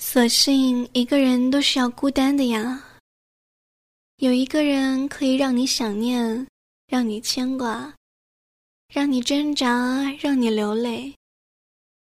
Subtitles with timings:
[0.00, 2.84] 所幸一个人都是要孤单的呀。
[4.18, 6.46] 有一个人可以让你想念，
[6.86, 7.92] 让你牵挂，
[8.94, 11.12] 让你挣扎，让你流泪，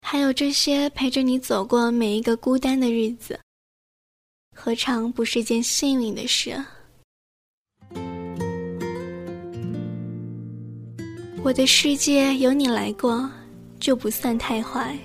[0.00, 3.38] 还有这些陪着你走过每一个孤单的日子，
[4.56, 6.64] 何尝不是件幸运的事？
[11.42, 13.28] 我的世界有你来过，
[13.80, 14.96] 就不算太坏。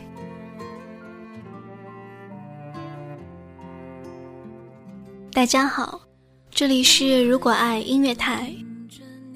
[5.38, 6.02] 大家好，
[6.50, 8.52] 这里是如果爱音乐台，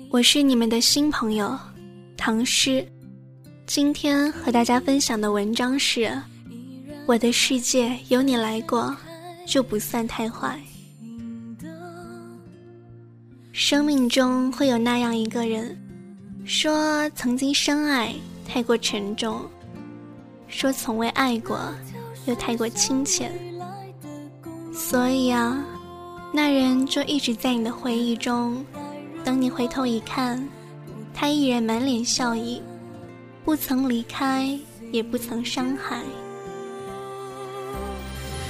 [0.10, 1.56] 我是你们的新朋友
[2.18, 2.84] 唐诗。
[3.68, 6.00] 今天和大家分享的文章是
[7.06, 8.98] 《我的世界有你来过，
[9.46, 10.60] 就不算太坏》。
[13.54, 15.80] 生命中会有那样一个人，
[16.46, 18.12] 说曾经深爱
[18.48, 19.48] 太过沉重，
[20.48, 21.60] 说从未爱过
[22.26, 23.32] 又太过亲切，
[24.74, 25.64] 所以啊。
[26.34, 28.66] 那人就一直在你的回忆中，
[29.24, 30.48] 等你回头一看，
[31.14, 32.62] 他依然满脸笑意，
[33.44, 34.58] 不曾离开，
[34.92, 36.02] 也不曾伤害。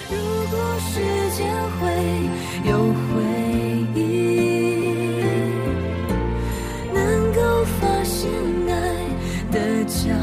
[0.09, 0.16] 如
[0.52, 1.00] 果时
[1.36, 1.48] 间
[1.80, 1.90] 会
[2.70, 3.24] 有回
[3.96, 4.00] 忆，
[6.94, 7.42] 能够
[7.80, 8.30] 发现
[8.70, 8.72] 爱
[9.52, 10.14] 的脚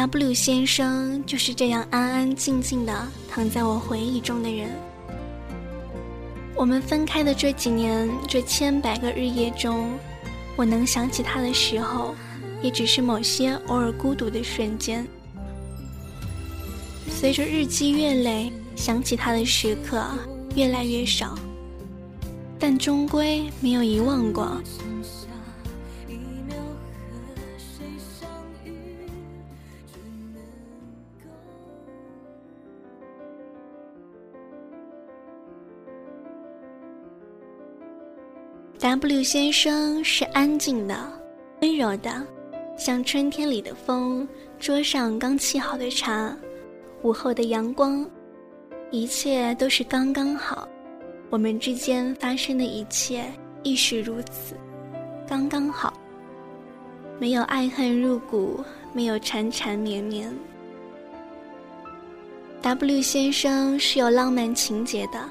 [0.00, 4.70] W 先生就是这样安安静静的躺在我回忆中的人。
[6.56, 9.90] 我们分开的这几年，这千百个日夜中，
[10.56, 12.14] 我能想起他的时候，
[12.62, 15.06] 也只是某些偶尔孤独的瞬间。
[17.10, 20.02] 随着日积月累，想起他的时刻
[20.56, 21.38] 越来越少，
[22.58, 24.58] 但终归没有遗忘过。
[38.80, 40.96] W 先生是安静的、
[41.60, 42.26] 温柔的，
[42.78, 44.26] 像春天里的风。
[44.58, 46.34] 桌上刚沏好的茶，
[47.02, 48.08] 午后的阳光，
[48.90, 50.66] 一切都是刚刚好。
[51.28, 53.22] 我们之间发生的一切
[53.62, 54.54] 亦是如此，
[55.28, 55.92] 刚刚好。
[57.18, 58.64] 没有爱恨入骨，
[58.94, 60.34] 没有缠缠绵绵。
[62.62, 65.22] W 先生是有浪漫情节的，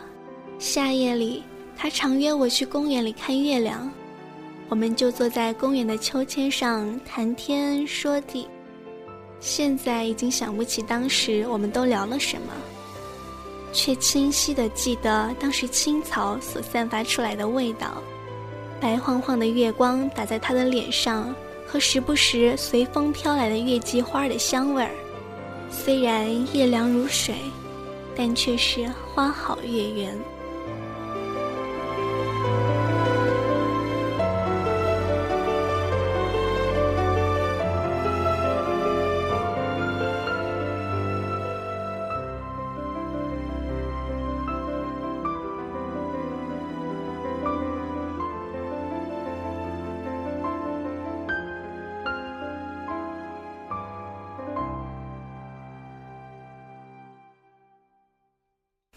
[0.60, 1.44] 夏夜里。
[1.82, 3.90] 他常约我去公园里看月亮，
[4.68, 8.46] 我们就坐在公园的秋千上谈天说地。
[9.40, 12.52] 现在已经想不起当时我们都聊了什么，
[13.72, 18.04] 却清晰的记得当时青草所散发出来的味道，
[18.82, 21.34] 白晃晃的月光打在他的脸上，
[21.66, 24.92] 和时不时随风飘来的月季花的香味儿。
[25.72, 27.36] 虽然夜凉如水，
[28.18, 28.86] 但却是
[29.16, 30.14] 花好月圆。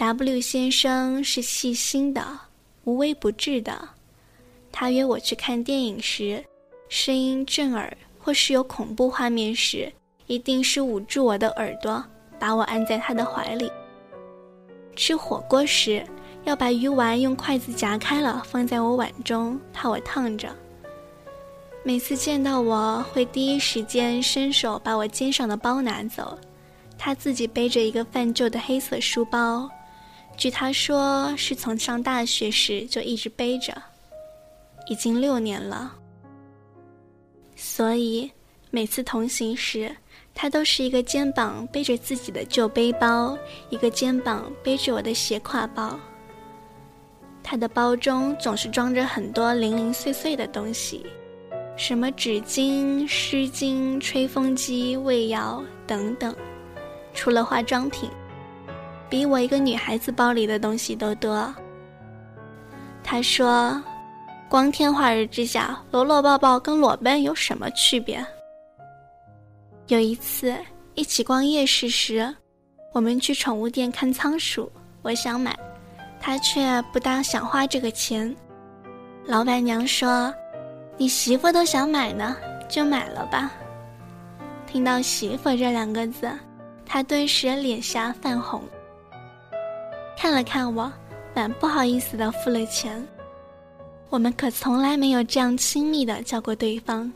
[0.02, 2.26] W 先生是细心的，
[2.82, 3.88] 无微不至的。
[4.72, 6.44] 他约我去看电影时，
[6.88, 9.92] 声音震耳，或是有恐怖画面时，
[10.26, 12.04] 一定是捂住我的耳朵，
[12.36, 13.70] 把我按在他的怀里。
[14.96, 16.04] 吃火锅时，
[16.42, 20.52] 要把鱼丸用筷子夹开了放在我碗中，怕我烫着。
[21.84, 26.37] 每次见到我会第一时间伸手把我肩上的包拿走，
[26.99, 29.70] 他自己背着一个泛旧的黑色书包。
[30.42, 33.80] 据他说，是从上大学时就一直背着，
[34.88, 35.94] 已经六年了。
[37.54, 38.28] 所以
[38.68, 39.94] 每次同行时，
[40.34, 43.38] 他都是一个肩膀背着自己的旧背包，
[43.70, 45.96] 一个肩膀背着我的斜挎包。
[47.40, 51.06] 他的包中总是装着很多零零碎碎的东西，
[51.76, 56.34] 什么纸巾、湿巾、吹风机、胃药等等，
[57.14, 58.10] 除了化妆品。
[59.12, 61.55] 比我一个女孩子包里的东西都多。
[63.05, 63.79] 他说
[64.49, 68.25] ：“光天化日之下，搂搂抱抱跟裸奔有什么区别？”
[69.88, 70.56] 有一次
[70.94, 72.35] 一起逛夜市时，
[72.94, 74.73] 我们去宠物店看仓鼠，
[75.03, 75.55] 我想买，
[76.19, 78.35] 他却不大想花这个钱。
[79.26, 80.32] 老板娘说
[80.97, 82.35] ：“你媳妇都想买呢，
[82.67, 83.53] 就买了吧。”
[84.67, 86.31] 听到“媳妇”这两个字，
[86.87, 88.62] 他顿时脸颊泛红，
[90.22, 90.90] 看了看我，
[91.34, 93.04] 蛮不好意思的付了钱。
[94.08, 97.12] 我们可从来没有这样亲密的叫过对方。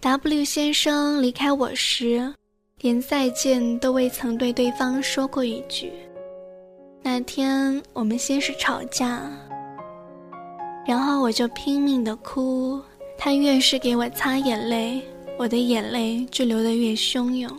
[0.00, 2.34] W 先生离开我时，
[2.80, 5.92] 连再见都未曾对对方说过一句。
[7.10, 9.22] 那天我们先是吵架，
[10.86, 12.78] 然后我就拼命的哭，
[13.16, 15.02] 他越是给我擦眼泪，
[15.38, 17.50] 我的眼泪就流得越汹涌。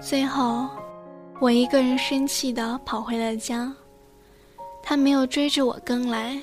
[0.00, 0.66] 最后，
[1.38, 3.70] 我一个人生气的跑回了家，
[4.82, 6.42] 他没有追着我跟来，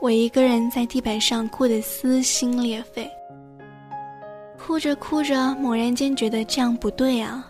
[0.00, 3.06] 我一个人在地板上哭得撕心裂肺。
[4.58, 7.46] 哭着哭着，猛然间觉得这样不对啊！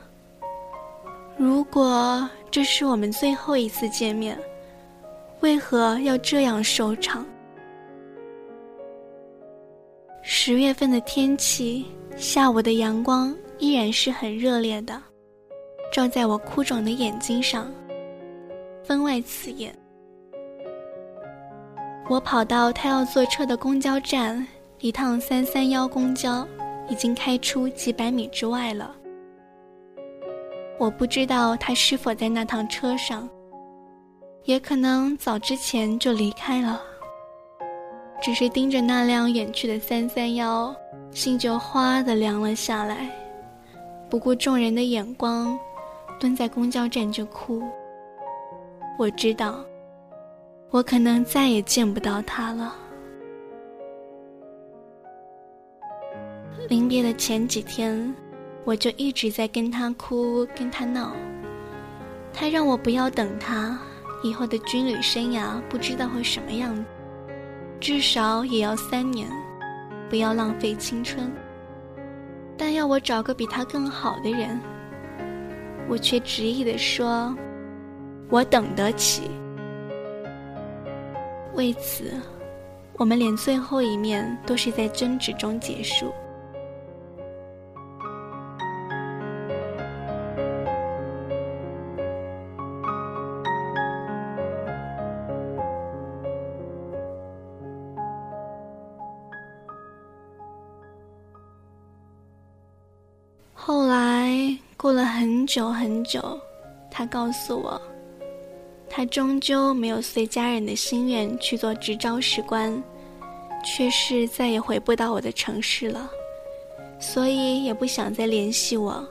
[1.45, 4.39] 如果这是我们最后一次见面，
[5.41, 7.27] 为何要这样收场？
[10.23, 11.85] 十月份的天气，
[12.17, 15.03] 下午的阳光依然是很热烈的，
[15.93, 17.69] 照在我哭肿的眼睛上，
[18.85, 19.77] 分外刺眼。
[22.09, 24.47] 我跑到他要坐车的公交站，
[24.79, 26.47] 一趟三三幺公交。
[26.89, 28.95] 已经开出几百米之外了。
[30.83, 33.29] 我不知道他是否在那趟车上，
[34.43, 36.83] 也可能早之前就离开了。
[38.21, 40.75] 只是盯着那辆远去的三三幺，
[41.13, 43.09] 心就哗的凉了下来，
[44.11, 45.57] 不顾众人的眼光，
[46.19, 47.63] 蹲在公交站就哭。
[48.99, 49.65] 我知道，
[50.71, 52.75] 我可能再也见不到他了。
[56.69, 58.13] 临别的前几天，
[58.65, 61.13] 我就一直在跟他哭，跟他闹。
[62.33, 63.79] 他让我不要等他，
[64.23, 66.85] 以后的军旅生涯不知道会什么样，
[67.81, 69.29] 至少也要三年，
[70.09, 71.31] 不要浪费青春。
[72.57, 74.61] 但要我找个比他更好的人，
[75.89, 77.37] 我却执意地说，
[78.31, 79.23] 我等得起。
[81.55, 82.13] 为此，
[82.95, 86.13] 我们连最后一面都是在争执中结束。
[103.55, 106.39] 后来过了很久很久，
[106.91, 107.81] 他告诉我，
[108.91, 112.83] 他终究没有随家人的心愿去做执招使官，
[113.65, 116.11] 却是再也回不到我的城市了，
[116.99, 119.07] 所以也不想再联系我，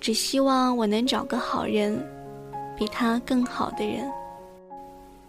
[0.00, 2.02] 只希望我能找个好人，
[2.78, 4.10] 比他更好的人。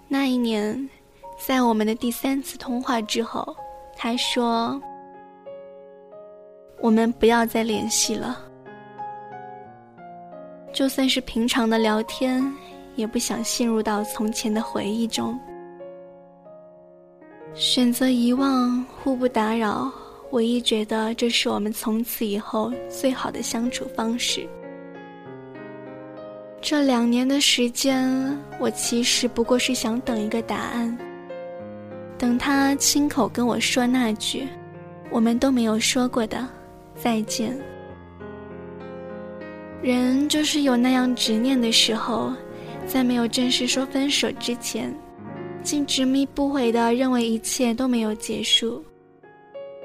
[0.08, 0.90] 那一年，
[1.46, 3.54] 在我们的第三次通话之后，
[3.98, 4.82] 他说。
[6.80, 8.38] 我们不要再联系了，
[10.72, 12.54] 就算是平常的聊天，
[12.96, 15.38] 也不想陷入到从前的回忆中。
[17.56, 19.92] 选择遗忘，互不打扰，
[20.30, 24.48] 唯一觉得这是我们从此以后最好的相处方式。
[26.62, 30.96] 这两年的时间，我其实不过是想等一个答案，
[32.18, 34.48] 等他亲口跟我说那句
[35.10, 36.48] 我们都没有说过的。
[37.02, 37.58] 再见。
[39.82, 42.34] 人就是有那样执念的时候，
[42.86, 44.94] 在没有正式说分手之前，
[45.64, 48.84] 竟执迷不悔的认为一切都没有结束。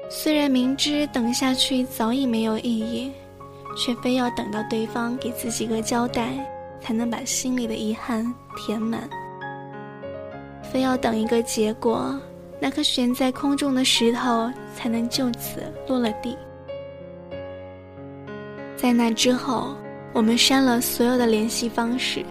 [0.09, 3.11] 虽然明知等下去早已没有意义，
[3.77, 6.33] 却非要等到对方给自己个交代，
[6.81, 8.25] 才能把心里的遗憾
[8.57, 9.09] 填满。
[10.61, 12.19] 非要等一个结果，
[12.59, 16.35] 那颗悬在空中的石头才能就此落了地。
[18.83, 19.77] 在那之后，
[20.11, 22.21] 我们删了所有的联系方式，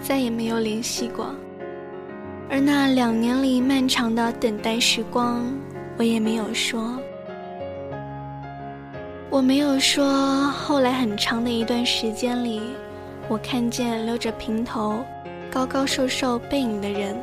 [0.00, 1.32] 再也没有联系过。
[2.50, 5.44] 而那两年里漫长的等待时光，
[5.96, 6.98] 我也没有说。
[9.30, 10.04] 我没有说，
[10.50, 12.60] 后来很长的一段时间里，
[13.28, 14.98] 我看见留着平头、
[15.48, 17.16] 高高瘦瘦背影的人，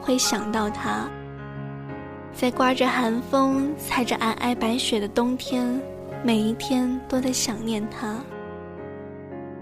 [0.00, 1.06] 会想到他。
[2.32, 5.78] 在刮着寒风、踩着皑皑白雪的冬天。
[6.26, 8.18] 每一天都在想念他。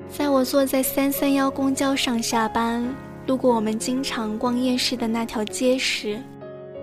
[0.08, 2.88] 在我坐在三三幺公交上下班，
[3.26, 6.22] 路过我们经常逛夜市的那条街时，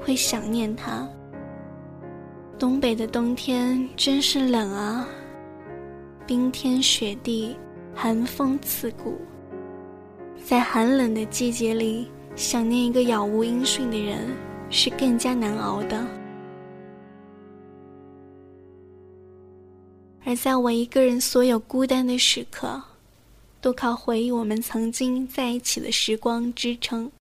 [0.01, 1.07] 会想念他。
[2.57, 5.07] 东北的冬天真是冷啊，
[6.27, 7.55] 冰天雪地，
[7.95, 9.17] 寒风刺骨。
[10.43, 14.27] 在寒冷的季节里，想念一个杳无音讯的人，
[14.69, 16.05] 是更加难熬的。
[20.29, 22.79] 而在我一个人所有孤单的时刻。
[23.62, 27.12] 都靠回忆我们曾经在一起的时光支撑。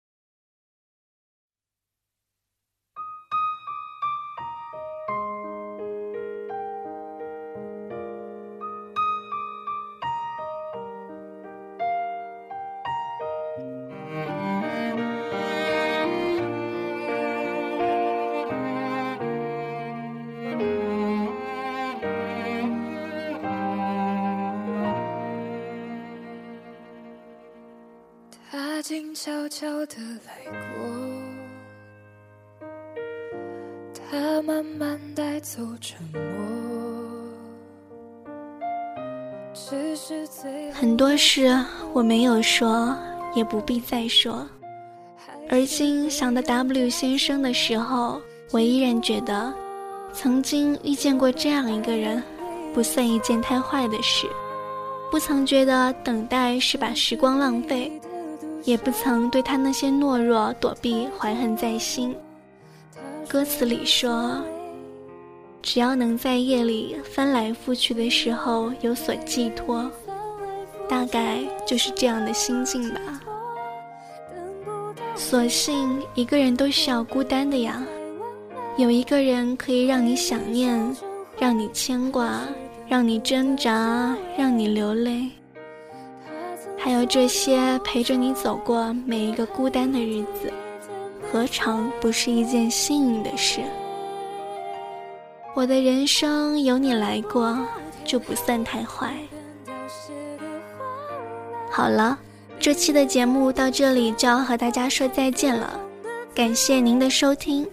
[29.49, 29.95] 悄悄的
[30.27, 32.69] 来过，
[33.95, 36.21] 他慢慢带走沉默。
[39.55, 41.59] 只是最很多事
[41.95, 42.95] 我没有说，
[43.35, 44.47] 也不必再说。
[45.49, 49.51] 而今想到 W 先生的时候，我依然觉得，
[50.13, 52.23] 曾经遇见过这样一个人，
[52.75, 54.29] 不算一件太坏的事。
[55.11, 57.91] 不曾觉得等待是把时光浪费。
[58.65, 62.15] 也不曾对他那些懦弱躲避怀恨在心。
[63.29, 64.43] 歌词里说
[65.63, 69.91] ：“只要能在夜里翻来覆去的时候有所寄托，
[70.89, 73.01] 大概就是这样的心境吧。”
[75.15, 77.83] 所幸一个人都是要孤单的呀，
[78.77, 80.97] 有一个人可以让你想念，
[81.39, 82.41] 让你牵挂，
[82.89, 85.29] 让你挣扎，让你流泪。
[86.79, 90.53] 还有这些陪着你走过每一个孤单的日子，
[91.31, 93.61] 何尝不是一件幸运的事？
[95.55, 97.59] 我的人生有你来过，
[98.05, 99.13] 就不算太坏。
[101.71, 102.17] 好了，
[102.61, 105.79] 这期的节目到这里就要和大家说再见了，
[106.35, 107.67] 感谢您的收听，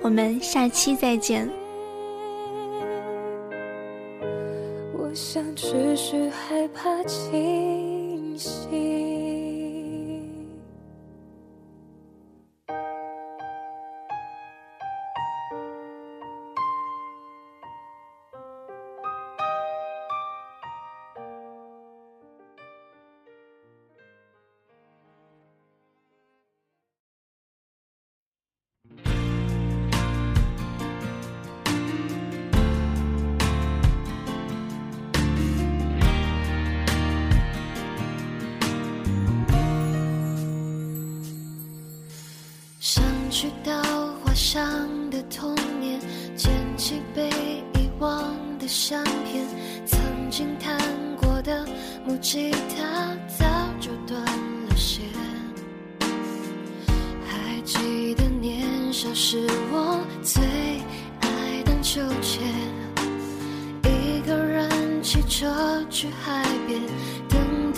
[0.00, 1.50] 我们下期再见。
[4.94, 7.02] 我想只是害怕
[8.38, 9.31] 心。
[43.32, 43.72] 去到
[44.22, 44.62] 花香
[45.10, 45.98] 的童年，
[46.36, 47.30] 捡起被
[47.72, 48.22] 遗忘
[48.58, 49.42] 的相片，
[49.86, 49.98] 曾
[50.30, 50.78] 经弹
[51.16, 51.66] 过的
[52.04, 53.46] 木吉他早
[53.80, 55.02] 就断了线。
[57.26, 60.44] 还记得年少时我最
[61.22, 62.42] 爱荡秋千，
[63.82, 66.78] 一个人骑车去海边，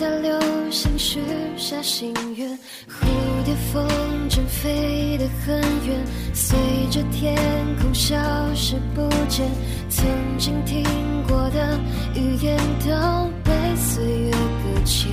[0.05, 1.19] 等待流星许
[1.57, 2.47] 下心愿，
[2.87, 3.07] 蝴
[3.43, 3.87] 蝶风
[4.29, 5.99] 筝飞得很远，
[6.31, 6.55] 随
[6.91, 7.35] 着天
[7.81, 8.15] 空消
[8.53, 9.49] 失不见。
[9.89, 10.05] 曾
[10.37, 10.83] 经听
[11.27, 11.79] 过的
[12.13, 15.09] 语言都被岁月搁浅，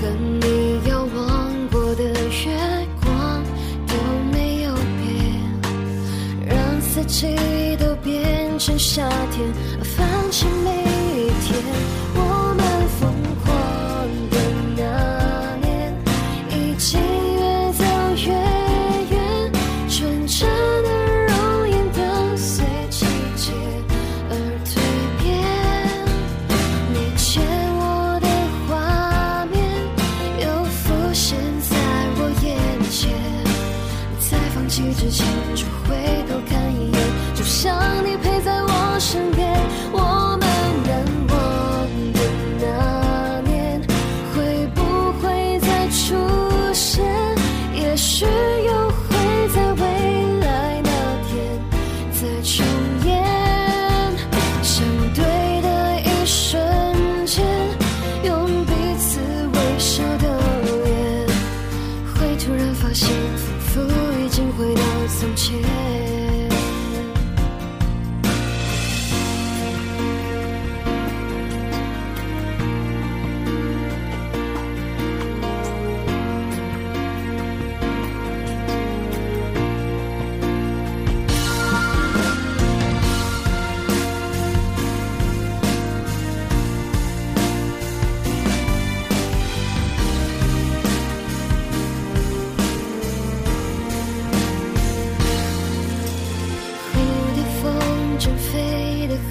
[0.00, 0.08] 和
[0.40, 3.44] 你遥望过的月光
[3.86, 3.94] 都
[4.32, 7.28] 没有变，让四季
[7.76, 9.52] 都变成夏天，
[9.84, 10.70] 放弃每
[11.22, 12.05] 一天。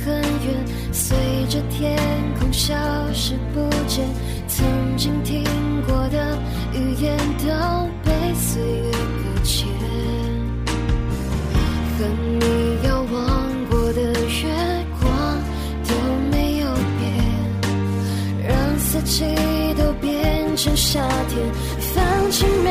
[0.03, 1.97] 很远，随着天
[2.39, 2.73] 空消
[3.13, 4.05] 失不见。
[4.47, 4.65] 曾
[4.95, 5.43] 经听
[5.87, 6.37] 过的
[6.73, 7.45] 语言都
[8.03, 9.67] 被岁月搁浅，
[11.97, 12.05] 和
[12.39, 14.47] 你遥望过的月
[15.01, 15.09] 光
[15.83, 15.93] 都
[16.31, 16.65] 没有
[16.99, 17.03] 变，
[18.47, 19.25] 让四季
[19.77, 21.39] 都变成夏天，
[21.79, 22.69] 放弃每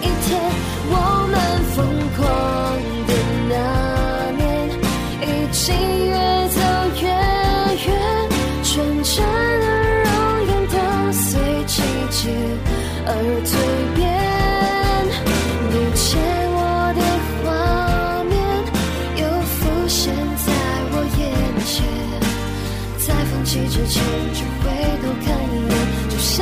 [0.00, 0.40] 一天，
[0.90, 0.94] 我
[1.30, 1.34] 们
[1.74, 2.01] 疯
[13.06, 13.10] 而
[13.44, 13.50] 蜕
[13.96, 14.00] 变。
[15.72, 16.02] 你牵
[16.54, 16.60] 我
[16.94, 17.00] 的
[17.42, 17.44] 画
[18.24, 18.32] 面
[19.16, 20.12] 又浮现
[20.44, 20.46] 在
[20.92, 21.20] 我眼
[21.64, 21.74] 前，
[22.98, 24.64] 在放弃之前，就回
[25.00, 25.74] 头看一眼，
[26.10, 26.40] 就像